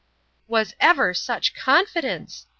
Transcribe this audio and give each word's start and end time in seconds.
Was 0.47 0.73
ever 0.79 1.13
such 1.13 1.53
confidence! 1.53 2.47